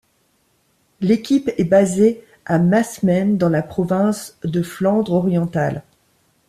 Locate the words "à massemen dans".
2.47-3.49